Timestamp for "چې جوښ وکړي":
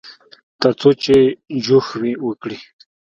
1.03-2.57